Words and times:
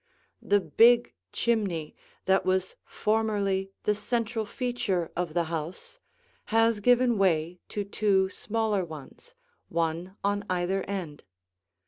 The 0.41 0.59
big 0.59 1.13
chimney, 1.31 1.95
that 2.25 2.43
was 2.43 2.75
formerly 2.85 3.69
the 3.83 3.93
central 3.93 4.47
feature 4.47 5.11
of 5.15 5.35
the 5.35 5.43
house, 5.43 5.99
has 6.45 6.79
given 6.79 7.19
way 7.19 7.59
to 7.69 7.83
two 7.83 8.27
smaller 8.31 8.83
ones, 8.83 9.35
one 9.69 10.15
on 10.23 10.43
either 10.49 10.81
end. 10.85 11.23